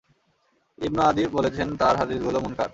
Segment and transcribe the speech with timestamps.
[0.79, 2.69] Ibn Adi বলেছেন, তাঁর হাদীসগুলো মুনকার।